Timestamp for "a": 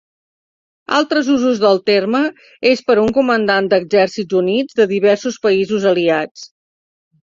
2.97-3.05